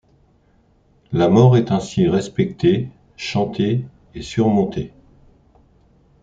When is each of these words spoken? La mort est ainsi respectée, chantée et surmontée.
La 1.11 1.29
mort 1.29 1.57
est 1.57 1.71
ainsi 1.71 2.07
respectée, 2.07 2.89
chantée 3.17 3.85
et 4.15 4.23
surmontée. 4.23 4.93